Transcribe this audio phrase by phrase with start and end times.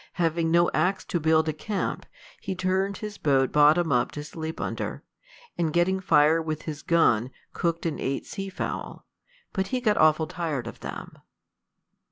[0.13, 2.07] Having no axe to build a camp,
[2.41, 5.03] he turned his boat bottom up to sleep under,
[5.59, 9.05] and getting fire with his gun, cooked and ate sea fowl;
[9.53, 11.19] but he got awful tired of them.